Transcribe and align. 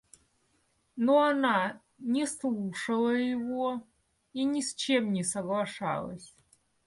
Но 0.95 1.21
она 1.21 1.79
не 1.99 2.25
слушала 2.25 3.11
его 3.11 3.83
и 4.33 4.45
ни 4.45 4.61
с 4.61 4.73
чем 4.73 5.13
не 5.13 5.23
соглашалась. 5.23 6.35